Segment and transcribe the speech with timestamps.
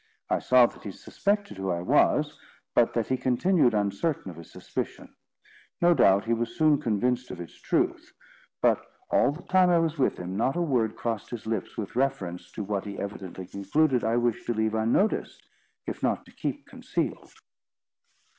[0.31, 2.39] I saw that he suspected who I was,
[2.73, 5.15] but that he continued uncertain of his suspicion.
[5.79, 8.11] No doubt he was soon convinced of its truth;
[8.63, 11.95] but all the time I was with him, not a word crossed his lips with
[11.95, 15.45] reference to what he evidently concluded I wished to leave unnoticed,
[15.85, 17.31] if not to keep concealed.